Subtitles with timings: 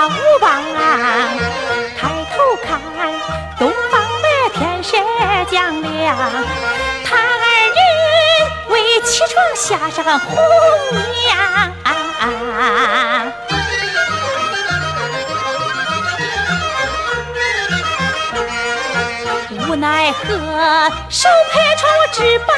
[0.00, 0.50] 方无望，
[1.98, 2.80] 抬头看
[3.58, 4.96] 东方的天色
[5.50, 6.16] 将亮，
[7.04, 7.44] 他二
[7.74, 7.78] 人
[8.68, 10.38] 为起床下上红
[10.94, 11.36] 娘。
[19.68, 22.54] 无奈何，手拍窗，我只把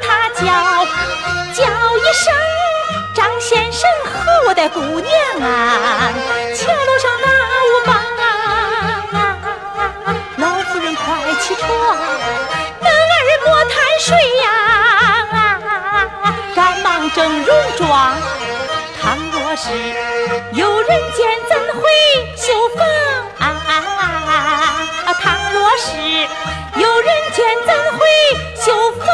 [0.00, 0.44] 他叫，
[1.52, 1.64] 叫
[1.96, 2.32] 一声
[3.12, 6.12] 张先生和我的姑娘啊，
[12.80, 14.08] 男儿莫贪睡
[14.42, 14.46] 呀，
[16.54, 18.12] 赶忙整容装，
[19.00, 19.68] 倘若是
[20.52, 21.82] 有人见怎会
[22.36, 22.78] 绣房
[23.38, 23.42] 啊？
[25.20, 25.88] 倘若是
[26.80, 28.06] 有人见怎会
[28.56, 29.06] 绣房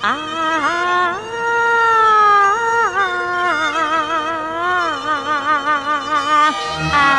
[0.00, 0.06] 啊？
[6.92, 7.09] 啊